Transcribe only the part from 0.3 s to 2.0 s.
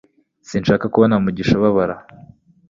Sinshaka kubona mugisha ababara